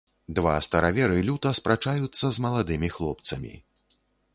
[0.37, 3.53] Два стараверы люта спрачаюцца з маладымі хлопцамі.